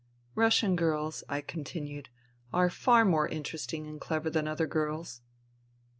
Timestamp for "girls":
0.75-1.23, 4.65-5.21